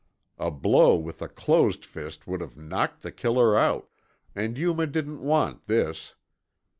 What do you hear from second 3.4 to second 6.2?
out, and Yuma didn't want this.